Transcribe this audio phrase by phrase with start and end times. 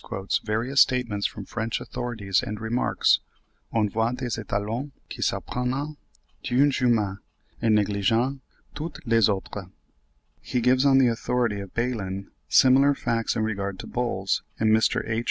[0.03, 3.19] quotes various statements from French authorities, and remarks,
[3.71, 5.95] "On voit des étalons qui s'eprennent
[6.41, 7.19] d'une jument,
[7.61, 8.39] et negligent
[8.73, 9.69] toutes les autres."
[10.41, 15.07] He gives, on the authority of Baelen, similar facts in regard to bulls; and Mr.
[15.07, 15.19] H.